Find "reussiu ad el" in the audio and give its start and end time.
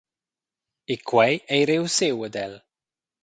1.69-2.53